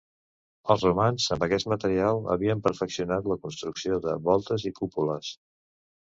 Els 0.75 0.83
romans, 0.85 1.25
amb 1.33 1.43
aquest 1.47 1.67
material, 1.73 2.21
havien 2.35 2.63
perfeccionat 2.67 3.27
la 3.33 3.37
construcció 3.43 3.99
de 4.07 4.15
voltes 4.31 4.65
i 4.71 4.73
cúpules. 4.81 5.29